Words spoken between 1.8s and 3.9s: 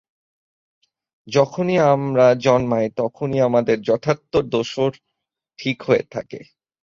আমরা জন্মাই তখনি আমাদের